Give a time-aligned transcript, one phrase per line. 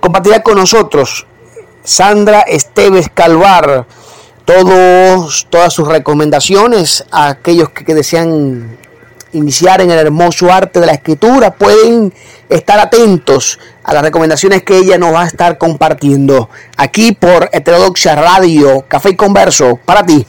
[0.01, 1.27] Compartirá con nosotros
[1.85, 3.87] Sandra Esteves Calvar,
[4.45, 8.79] todos, todas sus recomendaciones a aquellos que, desean
[9.33, 12.13] iniciar en el hermoso arte de la escritura, pueden
[12.49, 18.17] estar atentos a las recomendaciones que ella nos va a estar compartiendo aquí por Heterodoxia
[18.17, 20.27] Radio, Café y Converso, para ti.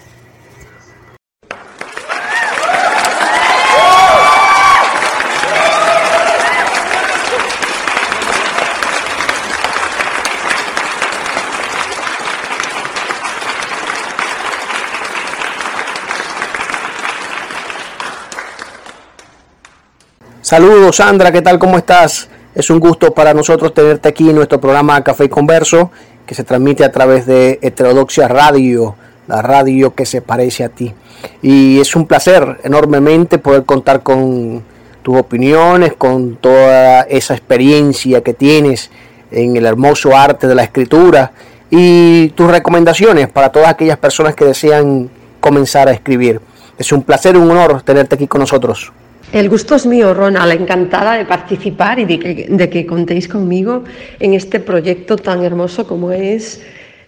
[20.52, 21.58] Saludos Sandra, ¿qué tal?
[21.58, 22.28] ¿Cómo estás?
[22.54, 25.92] Es un gusto para nosotros tenerte aquí en nuestro programa Café y Converso,
[26.26, 28.96] que se transmite a través de Heterodoxia Radio,
[29.30, 30.94] la radio que se parece a ti.
[31.42, 34.62] Y es un placer enormemente poder contar con
[35.02, 38.92] tus opiniones, con toda esa experiencia que tienes
[39.32, 41.32] en el hermoso arte de la escritura
[41.70, 46.42] y tus recomendaciones para todas aquellas personas que desean comenzar a escribir.
[46.78, 48.92] Es un placer un honor tenerte aquí con nosotros.
[49.32, 53.84] El gusto es mío, Ronald, encantada de participar y de que, contéis conmigo
[54.20, 56.62] en este proyecto tan hermoso como es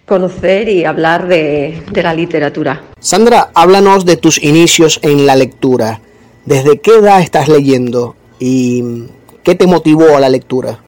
[0.06, 2.82] conocer y hablar de, de, la literatura.
[2.98, 6.00] Sandra, háblanos de tus inicios en la lectura.
[6.46, 9.04] ¿Desde qué edad estás leyendo y
[9.42, 10.78] qué te motivó a la lectura?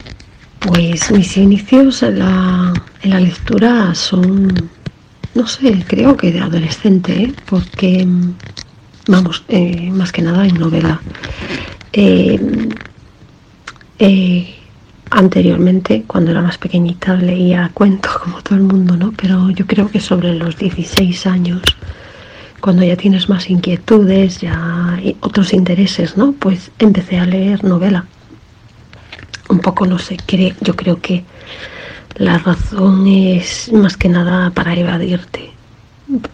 [0.61, 2.73] Pues mis inicios en la,
[3.03, 4.71] en la lectura son,
[5.35, 7.35] no sé, creo que de adolescente, ¿eh?
[7.49, 8.07] porque
[9.06, 11.00] vamos, eh, más que nada en novela.
[11.93, 12.39] Eh,
[13.99, 14.55] eh,
[15.11, 19.12] anteriormente, cuando era más pequeñita, leía cuentos como todo el mundo, ¿no?
[19.12, 21.62] Pero yo creo que sobre los 16 años,
[22.61, 26.33] cuando ya tienes más inquietudes, ya otros intereses, ¿no?
[26.33, 28.06] Pues empecé a leer novela.
[29.49, 30.17] Un poco, no sé,
[30.61, 31.23] yo creo que
[32.17, 35.56] la razón es más que nada para evadirte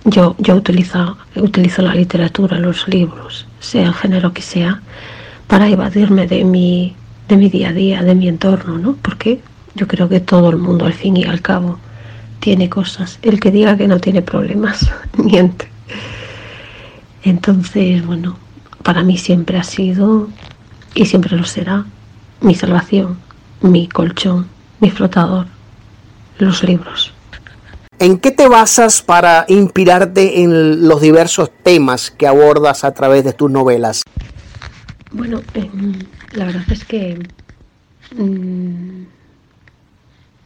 [0.05, 4.81] yo, yo utilizo, utilizo la literatura, los libros, sea el género que sea,
[5.47, 6.95] para evadirme de mi,
[7.29, 8.97] de mi día a día, de mi entorno, ¿no?
[9.01, 9.41] Porque
[9.75, 11.79] yo creo que todo el mundo, al fin y al cabo,
[12.41, 13.19] tiene cosas.
[13.23, 15.69] El que diga que no tiene problemas, miente.
[17.23, 18.37] Entonces, bueno,
[18.83, 20.29] para mí siempre ha sido,
[20.95, 21.87] y siempre lo será,
[22.41, 23.17] mi salvación,
[23.61, 24.47] mi colchón,
[24.81, 25.47] mi flotador,
[26.39, 27.12] los libros.
[28.03, 33.33] ¿En qué te basas para inspirarte en los diversos temas que abordas a través de
[33.33, 34.03] tus novelas?
[35.13, 35.93] Bueno, em,
[36.33, 37.17] la verdad es que
[38.17, 39.05] mm,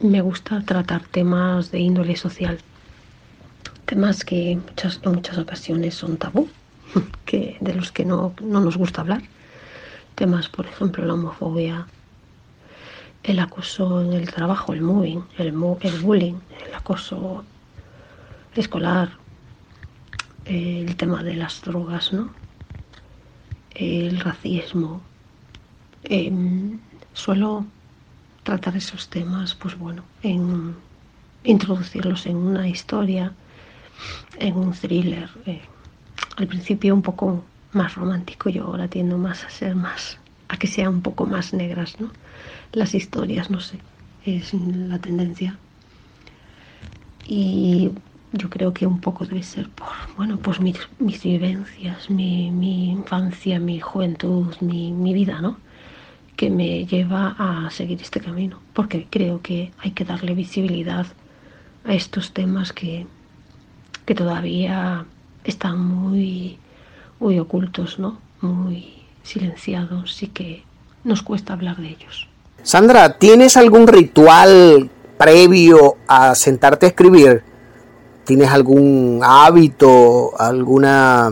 [0.01, 2.59] me gusta tratar temas de índole social,
[3.87, 6.47] temas que en muchas, en muchas ocasiones son tabú,
[7.25, 9.23] que, de los que no, nos gusta hablar.
[10.13, 11.87] Temas, por ejemplo, la homofobia,
[13.27, 15.47] el acoso en el trabajo, el moving, el,
[15.81, 17.43] el bullying, el acoso
[18.55, 19.11] escolar,
[20.45, 22.33] el tema de las drogas, ¿no?
[23.75, 25.01] el racismo.
[26.03, 26.79] Em,
[27.13, 27.65] suelo
[28.43, 30.75] tratar esos temas, pues bueno, en
[31.43, 33.33] introducirlos en una historia,
[34.39, 35.29] en un thriller.
[35.45, 35.61] Eh,
[36.37, 37.43] al principio un poco
[37.73, 40.17] más romántico, yo ahora tiendo más a ser más,
[40.49, 42.11] a que sean un poco más negras, ¿no?
[42.71, 43.77] las historias, no sé,
[44.25, 45.57] es la tendencia.
[47.25, 47.91] Y
[48.33, 52.91] yo creo que un poco debe ser por, bueno, pues mis, mis vivencias, mi, mi,
[52.91, 55.57] infancia, mi juventud, mi, mi vida, ¿no?
[56.35, 61.07] Que me lleva a seguir este camino, porque creo que hay que darle visibilidad
[61.83, 63.07] a estos temas que,
[64.05, 65.05] que todavía
[65.43, 66.57] están muy,
[67.19, 68.19] muy ocultos, ¿no?
[68.41, 68.93] Muy
[69.27, 70.63] silenciados y que
[71.03, 72.27] nos cuesta hablar de ellos.
[72.63, 77.43] Sandra, ¿tienes algún ritual previo a sentarte a escribir?
[78.25, 81.29] ¿Tienes algún hábito, alguna,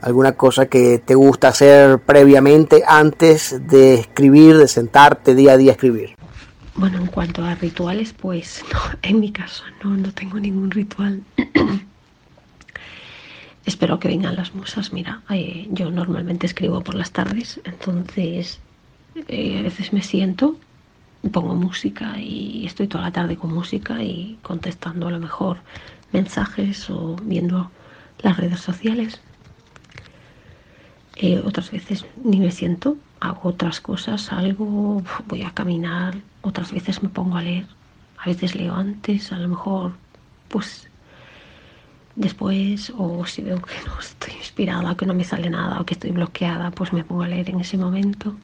[0.00, 5.72] alguna cosa que te gusta hacer previamente antes de escribir, de sentarte día a día
[5.72, 6.14] a escribir?
[6.76, 11.22] Bueno, en cuanto a rituales, pues no, en mi caso no, no tengo ningún ritual.
[13.66, 14.92] Espero que vengan las musas.
[14.92, 15.22] Mira,
[15.70, 18.60] yo normalmente escribo por las tardes, entonces
[19.28, 20.56] eh, a veces me siento,
[21.32, 25.58] pongo música y estoy toda la tarde con música y contestando a lo mejor
[26.12, 27.70] mensajes o viendo
[28.22, 29.20] las redes sociales.
[31.16, 37.02] Eh, otras veces ni me siento, hago otras cosas, algo, voy a caminar, otras veces
[37.02, 37.66] me pongo a leer,
[38.18, 39.92] a veces leo antes, a lo mejor
[40.48, 40.90] pues
[42.16, 45.94] después o si veo que no estoy inspirada, que no me sale nada o que
[45.94, 48.34] estoy bloqueada, pues me pongo a leer en ese momento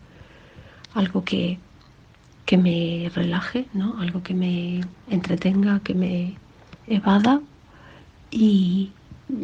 [0.95, 1.59] algo que,
[2.45, 4.01] que me relaje, ¿no?
[4.01, 6.37] algo que me entretenga, que me
[6.87, 7.41] evada
[8.31, 8.93] y,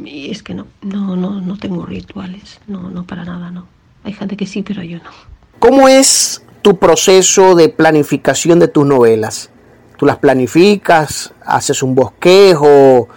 [0.04, 3.66] es que no, no, no, no tengo rituales, no, no para nada, no.
[4.02, 5.10] Hay gente que sí, pero yo no.
[5.58, 9.50] ¿Cómo es tu proceso de planificación de tus novelas?
[9.96, 11.32] ¿Tú las planificas?
[11.44, 13.08] ¿Haces un bosquejo?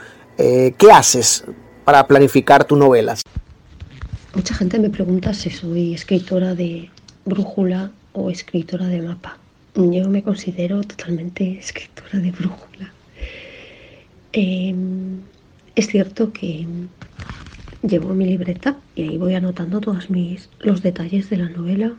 [0.41, 1.43] Eh, ¿Qué haces
[1.83, 3.23] para planificar tus novelas?
[4.33, 6.89] Mucha gente me pregunta si soy escritora de
[7.25, 9.37] brújula o escritora de mapa.
[9.75, 12.93] Yo me considero totalmente escritora de brújula.
[14.31, 15.19] Em,
[15.75, 16.65] es cierto que
[17.83, 21.91] llevo mi libreta y ahí voy anotando todos mis, los detalles de la novela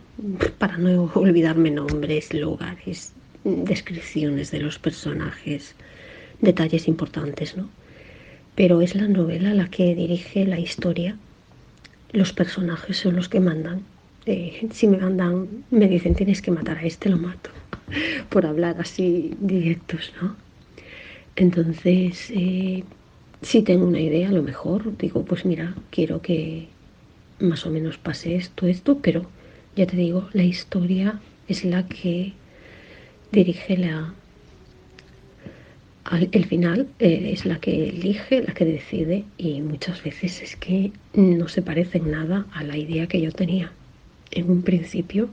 [0.57, 3.13] para no olvidarme nombres, lugares,
[3.45, 5.75] descripciones de los personajes,
[6.41, 7.69] detalles importantes, ¿no?
[8.55, 11.17] Pero es la novela la que dirige la historia.
[12.13, 13.83] Los personajes son los que mandan.
[14.27, 17.51] Eh, si me mandan, me dicen tienes que matar a este, lo mato.
[18.29, 20.37] Por hablar así directos, ¿no?
[21.37, 22.85] Entonces, eh,
[23.43, 26.69] si tengo una idea, a lo mejor digo, pues mira, quiero que
[27.39, 29.27] más o menos pase esto, esto, pero
[29.77, 32.35] ya te digo, la historia es la que
[33.33, 34.15] dirige la...
[36.11, 40.93] el final eh, es la que elige, la que decide y muchas veces es que
[41.15, 43.73] no se parece en nada a la idea que yo tenía
[44.33, 45.31] en un principio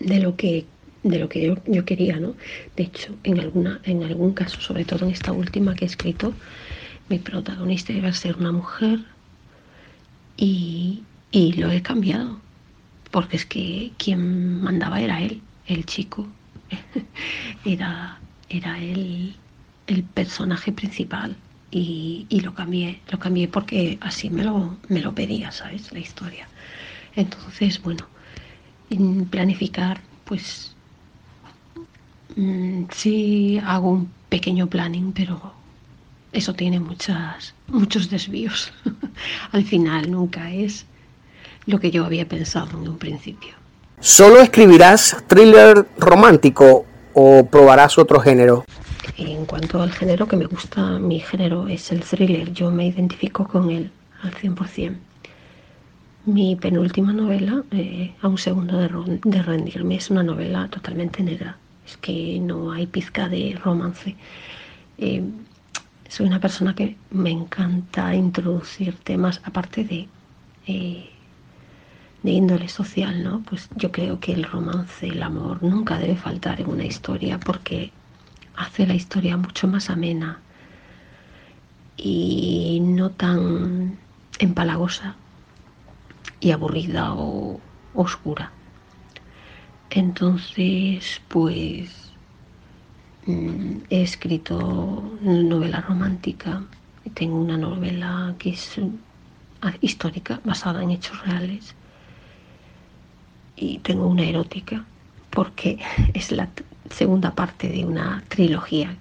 [0.00, 0.64] de lo que
[1.02, 2.34] de lo que yo, quería, ¿no?
[2.76, 6.32] De hecho, en, alguna, en algún caso, sobre todo en esta última que he escrito,
[7.08, 9.00] mi protagonista iba a ser una mujer
[10.36, 11.02] y,
[11.32, 12.40] lo he cambiado,
[13.10, 16.28] porque es que quien mandaba era él, el chico,
[17.64, 18.20] era,
[18.52, 19.36] era él
[19.86, 21.36] el personaje principal
[21.70, 25.92] y, y, lo cambié, lo cambié porque así me lo, me lo pedía, ¿sabes?
[25.92, 26.46] La historia.
[27.16, 28.06] Entonces, bueno,
[29.30, 30.72] planificar, pues
[32.36, 35.52] Mm, sí hago un pequeño planning, pero
[36.32, 38.72] eso tiene muchas, muchos desvíos.
[39.52, 40.86] Al final nunca es
[41.66, 43.54] lo que yo había pensado en un principio.
[44.00, 48.64] ¿Solo escribirás thriller romántico o probarás otro género?
[49.16, 52.52] En cuanto al género que me gusta, mi género es el thriller.
[52.52, 53.90] Yo me identifico con él
[54.22, 54.96] al 100%.
[56.24, 58.88] Mi penúltima novela, eh, A un segundo de,
[59.24, 64.16] de rendirme, es una novela totalmente negra es que no hay pizca de romance.
[64.98, 65.22] Eh,
[66.08, 70.08] soy una persona que me encanta introducir temas, aparte de,
[70.66, 71.10] eh,
[72.22, 73.42] de índole social, ¿no?
[73.42, 77.90] Pues yo creo que el romance, el amor, nunca debe faltar en una historia porque
[78.56, 80.38] hace la historia mucho más amena
[81.96, 83.98] y no tan
[84.38, 85.16] empalagosa
[86.40, 87.60] y aburrida o
[87.94, 88.50] oscura.
[89.90, 92.12] Entonces, pues
[93.26, 96.62] mm, he escrito novela romántica,
[97.14, 98.80] tengo una novela que es
[99.60, 101.74] ah, histórica, basada en hechos reales,
[103.62, 104.84] y tengo una erótica,
[105.30, 105.78] porque
[106.14, 106.48] es la
[106.90, 108.96] segunda parte de una trilogía.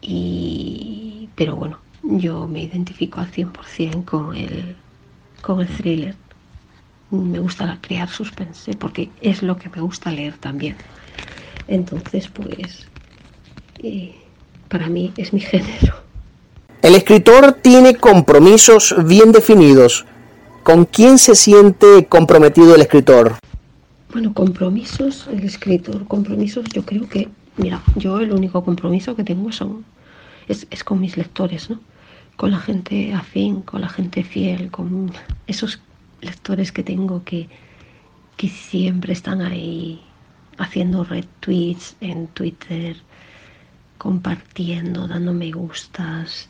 [0.00, 4.76] Y, pero bueno, yo me identifico al 100% con el,
[5.40, 6.14] con el thriller
[7.10, 10.76] me gusta crear suspense porque es lo que me gusta leer también.
[11.68, 12.86] Entonces, pues,
[14.68, 15.94] para mí es mi género.
[16.82, 20.04] El escritor tiene compromisos bien definidos.
[20.64, 23.36] ¿Con quién se siente comprometido el escritor?
[24.10, 27.28] Bueno, compromisos, el escritor, compromisos, yo creo que,
[27.58, 29.84] mira, yo el único compromiso que tengo son,
[30.48, 31.80] es, es con mis lectores, ¿no?
[32.36, 35.12] Con la gente afín, con la gente fiel, con
[35.46, 35.80] esos
[36.22, 37.50] lectores que tengo que,
[38.38, 40.00] que siempre están ahí
[40.56, 42.96] haciendo retweets en Twitter,
[43.98, 46.48] compartiendo, dando me gustas,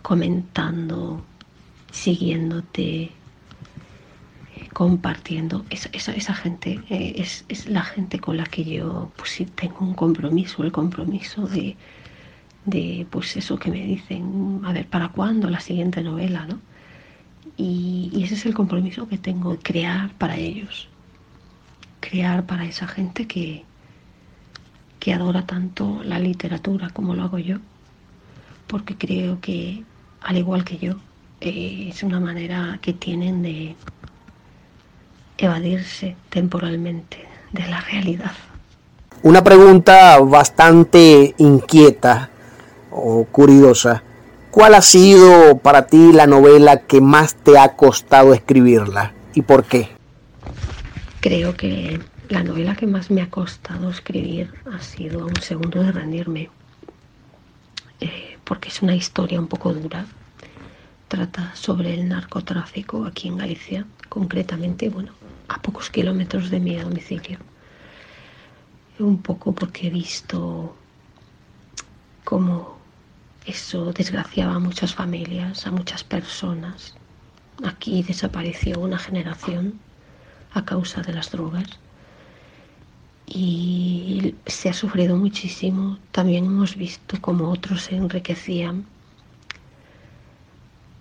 [0.00, 1.24] comentando,
[1.90, 3.10] siguiéndote,
[4.72, 5.64] compartiendo.
[5.70, 9.46] Esa, esa, esa gente eh, es, es, la gente con la que yo pues sí
[9.46, 11.76] tengo un compromiso, el compromiso de,
[12.64, 16.46] de pues eso que me dicen, a ver, ¿para cuándo la siguiente novela?
[16.46, 16.58] ¿no?
[17.56, 20.88] Y, y ese es el compromiso que tengo, crear para ellos,
[22.00, 23.64] crear para esa gente que,
[24.98, 27.58] que adora tanto la literatura como lo hago yo,
[28.68, 29.84] porque creo que,
[30.20, 30.94] al igual que yo,
[31.40, 33.74] eh, es una manera que tienen de,
[35.44, 37.18] evadirse temporalmente
[37.52, 38.32] de la realidad.
[39.22, 42.30] Una pregunta bastante inquieta
[42.90, 44.02] o curiosa.
[44.50, 49.64] ¿Cuál ha sido para ti la novela que más te ha costado escribirla y por
[49.64, 49.88] qué?
[51.20, 55.92] Creo que la novela que más me ha costado escribir ha sido Un segundo de
[55.92, 56.50] rendirme,
[58.00, 60.06] eh, porque es una historia un poco dura.
[61.08, 65.12] Trata sobre el narcotráfico aquí en Galicia, concretamente, bueno,
[65.48, 67.38] a pocos kilómetros de mi domicilio.
[68.98, 70.76] Un poco porque he visto
[72.24, 72.78] cómo
[73.46, 76.94] eso desgraciaba a muchas familias, a muchas personas.
[77.64, 79.80] Aquí desapareció una generación
[80.54, 81.68] a causa de las drogas
[83.26, 85.98] y se ha sufrido muchísimo.
[86.12, 88.86] También hemos visto cómo otros se enriquecían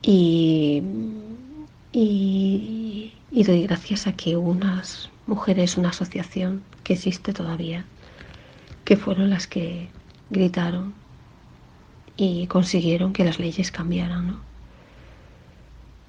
[0.01, 0.81] y,
[1.91, 2.80] y,
[3.31, 7.85] y doy gracias a que unas mujeres, una asociación que existe todavía,
[8.83, 9.89] que fueron las que
[10.29, 10.93] gritaron
[12.17, 14.27] y consiguieron que las leyes cambiaran.
[14.27, 14.41] ¿no?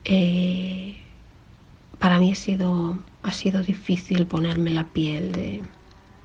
[0.04, 0.96] Eh,
[2.00, 5.62] para mí ha sido, ha sido difícil ponerme la piel de,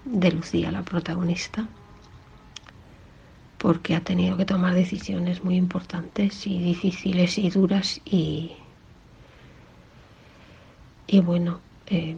[0.05, 1.67] de Lucía, la protagonista,
[3.59, 8.53] porque ha tenido que tomar decisiones muy importantes y difíciles y duras y,
[11.07, 12.15] y bueno, eh,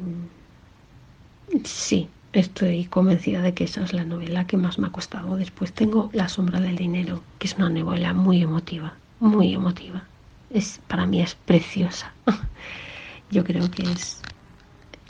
[1.66, 5.36] sí, estoy convencida de que esa es la novela que más me ha costado.
[5.38, 10.10] Después tengo La sombra del dinero, que es una novela muy emotiva, muy emotiva.
[10.50, 12.16] Es, para mí es preciosa.
[13.30, 14.22] Yo creo que es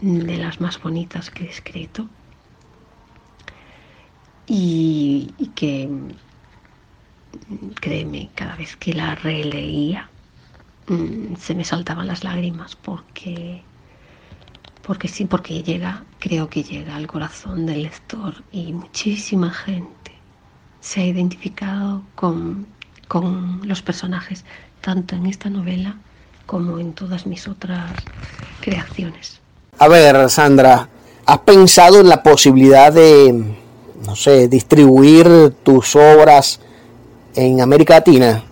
[0.02, 2.10] de las más bonitas que he escrito.
[4.48, 5.88] Y, y que,
[7.80, 10.12] créeme, cada vez que la releía,
[10.88, 13.69] mm, se me saltaban las lágrimas porque
[14.90, 20.12] porque sí, porque llega, creo que llega al corazón del lector y muchísima gente
[20.82, 22.66] se ha identificado con,
[23.08, 24.46] con los personajes,
[24.82, 25.96] tanto en esta novela
[26.48, 27.92] como en todas mis otras
[28.62, 29.40] creaciones.
[29.78, 30.90] A ver, Sandra,
[31.24, 33.56] ¿has pensado en la posibilidad de,
[34.08, 36.62] no sé, distribuir tus obras
[37.36, 38.44] en América Latina?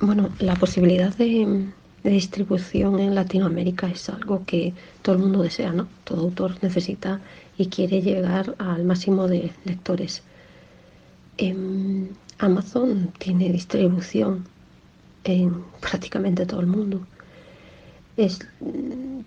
[0.00, 1.68] Bueno, la posibilidad de,
[2.02, 5.88] de distribución en Latinoamérica es algo que todo el mundo desea, ¿no?
[6.04, 7.20] Todo autor necesita
[7.58, 10.22] y quiere llegar al máximo de lectores.
[11.36, 11.54] Eh,
[12.38, 14.46] Amazon tiene distribución
[15.24, 17.06] en prácticamente todo el mundo.
[18.16, 18.40] Es,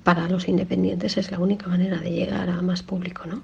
[0.03, 3.43] para los independientes es la única manera de llegar a más público, ¿no?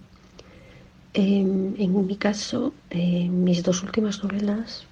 [1.13, 4.85] Eh, en mi caso, eh, mis dos últimas novelas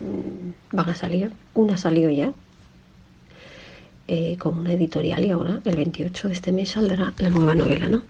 [0.00, 1.32] mmm, van a salir.
[1.54, 2.32] Una salió ya,
[4.12, 7.86] eh, con una editorial y ahora el 28 de este mes saldrá la nueva novela,
[7.86, 8.02] ¿no?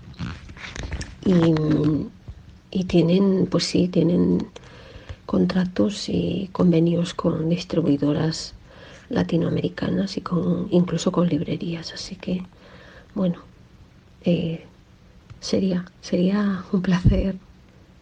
[2.70, 4.46] Y, tienen, pues sí, tienen
[5.26, 8.54] contratos y convenios con distribuidoras
[9.10, 12.44] latinoamericanas y con incluso con librerías, así que
[13.14, 13.40] bueno,
[14.24, 14.64] eh,
[15.38, 17.36] sería, sería un placer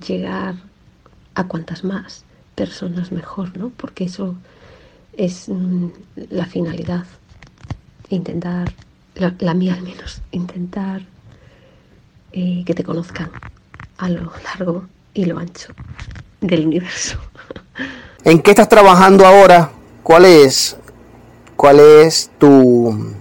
[0.07, 0.55] llegar
[1.35, 2.25] a cuantas más
[2.55, 3.71] personas mejor, ¿no?
[3.71, 4.37] Porque eso
[5.17, 5.89] es mm,
[6.31, 7.05] la finalidad
[8.11, 8.73] intentar,
[9.15, 11.03] la, la mía al menos, intentar
[12.33, 13.31] eh, que te conozcan
[13.97, 15.73] a lo largo y lo ancho
[16.41, 17.19] del universo.
[18.25, 19.71] ¿En qué estás trabajando ahora?
[20.03, 20.77] ¿Cuál es,
[21.57, 23.15] cuál es tu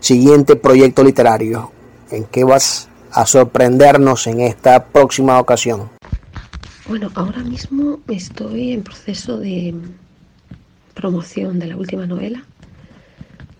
[0.00, 1.72] siguiente proyecto literario?
[2.10, 5.90] ¿En qué vas a sorprendernos en esta próxima ocasión?
[6.88, 9.74] Bueno, ahora mismo estoy en proceso de
[10.94, 12.44] promoción de la última novela,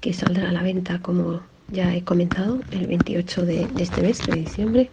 [0.00, 1.40] que saldrá a la venta, como
[1.70, 4.90] ya he comentado, el 28 de, este mes, de diciembre.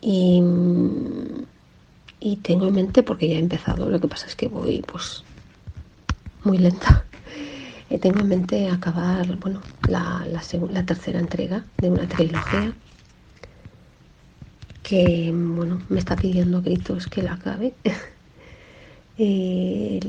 [0.00, 0.42] Y,
[2.20, 5.24] y, tengo en mente, porque ya he empezado, lo que pasa es que voy pues
[6.44, 7.04] muy lenta.
[7.90, 12.72] Eh, tengo en mente acabar bueno, la, la, tercera entrega de una trilogía
[14.82, 17.74] que bueno, me está pidiendo gritos que la acabe.
[19.16, 20.00] Eh,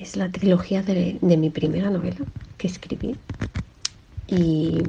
[0.00, 2.18] es la trilogía de, mi primera novela
[2.56, 3.16] que escribí
[4.26, 4.82] y,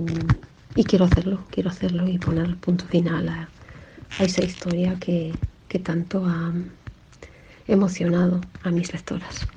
[0.88, 3.50] quiero hacerlo, quiero hacerlo y poner punto final a,
[4.24, 5.34] esa historia que,
[5.68, 6.52] que tanto ha
[7.68, 9.48] emocionado a mis lectoras.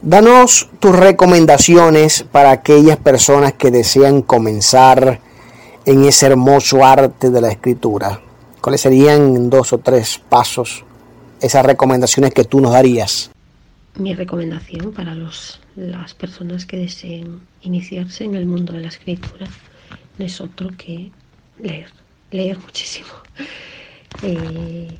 [0.00, 5.20] Danos tus recomendaciones para aquellas personas que desean comenzar
[5.84, 8.20] en ese hermoso arte de la escritura.
[8.60, 10.84] ¿Cuáles serían dos o tres pasos,
[11.40, 13.31] esas recomendaciones que tú nos darías?
[13.98, 19.46] Mi recomendación para los, las personas que deseen iniciarse en el mundo de la escritura
[20.18, 21.10] no es otro que
[21.58, 21.90] leer,
[22.30, 23.10] leer muchísimo.
[24.24, 24.98] Eh,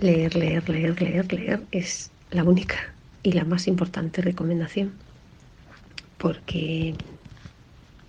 [0.00, 2.76] leer, leer, leer, leer, leer es la única
[3.22, 4.92] y la más importante recomendación,
[6.18, 6.94] porque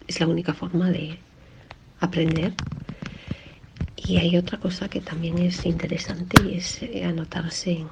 [0.08, 1.18] es la única forma de
[2.00, 2.54] aprender
[3.96, 7.88] y hay otra cosa que también es interesante y es eh, anotarse en,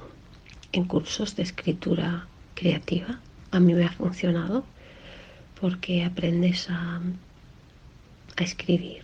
[0.82, 3.20] cursos de escritura creativa.
[3.51, 4.65] A mí me ha funcionado
[5.62, 7.00] porque aprendes a,
[8.38, 9.03] escribir,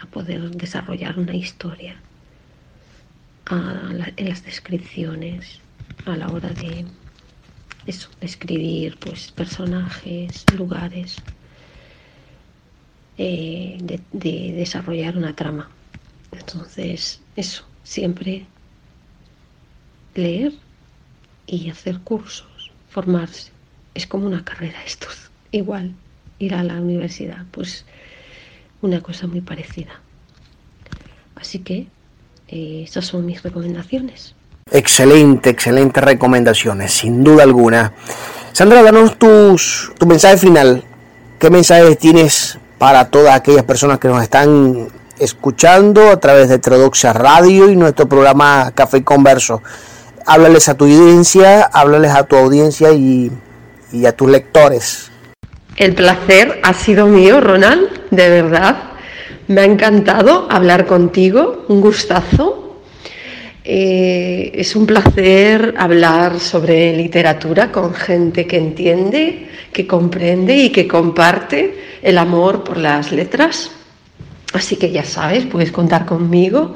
[0.00, 1.96] a poder desarrollar una historia,
[3.50, 5.60] en las descripciones,
[6.06, 6.84] a la hora de
[7.86, 11.16] eso, escribir pues, personajes, lugares,
[13.16, 13.78] eh,
[14.12, 15.70] de desarrollar una trama.
[16.32, 18.46] Entonces, eso, siempre
[20.14, 20.52] leer
[21.46, 23.50] y hacer cursos, formarse.
[23.94, 25.06] Es como una carrera esto,
[25.50, 25.94] igual
[26.38, 27.84] ir a la universidad, pues
[28.82, 30.00] una cosa muy parecida.
[31.36, 31.86] Así que
[32.48, 34.34] eh, esas son mis recomendaciones.
[34.70, 37.92] Excelente, excelentes recomendaciones, sin duda alguna.
[38.52, 40.82] Sandra, danos tus, tu mensaje final.
[41.38, 44.88] ¿Qué mensaje tienes para todas aquellas personas que nos están
[45.18, 49.62] escuchando a través de Heterodoxia Radio y nuestro programa Café Converso.
[50.26, 53.30] Háblales a tu audiencia, háblales a tu audiencia y,
[54.06, 55.10] a tus lectores.
[55.76, 58.76] El placer ha sido mío, Ronald, de verdad.
[59.48, 62.80] Me ha encantado hablar contigo, un gustazo.
[63.64, 70.88] Eh, es un placer hablar sobre literatura con gente que entiende, que comprende y que
[70.88, 73.70] comparte el amor por las letras.
[74.54, 76.74] Así que ya sabes, puedes contar conmigo